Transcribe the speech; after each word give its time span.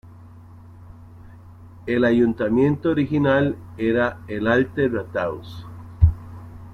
El 1.85 2.05
ayuntamiento 2.05 2.89
original 2.89 3.55
era 3.77 4.17
el 4.27 4.47
Altes 4.47 4.91
Rathaus. 4.91 5.67